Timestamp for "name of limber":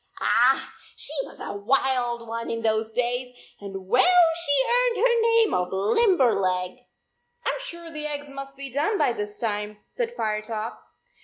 5.21-6.33